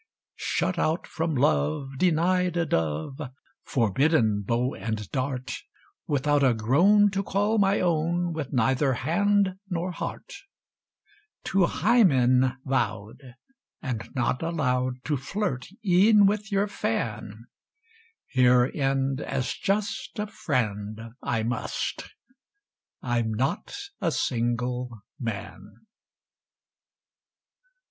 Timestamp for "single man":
24.11-25.85